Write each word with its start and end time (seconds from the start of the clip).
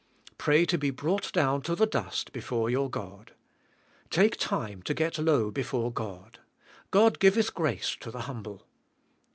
Pray 0.39 0.65
to 0.65 0.79
be 0.79 0.89
brought 0.89 1.31
down 1.31 1.61
to 1.61 1.75
the 1.75 1.85
dust 1.85 2.31
before 2.33 2.71
your 2.71 2.89
God. 2.89 3.33
Take 4.09 4.35
time 4.35 4.81
to 4.81 4.95
get 4.95 5.19
low 5.19 5.51
before 5.51 5.91
God. 5.93 6.39
God 6.89 7.19
giveth 7.19 7.53
grace 7.53 7.95
to 7.99 8.09
the 8.09 8.21
humble. 8.21 8.65